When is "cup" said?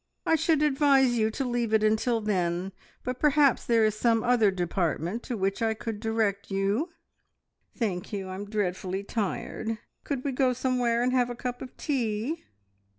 11.35-11.61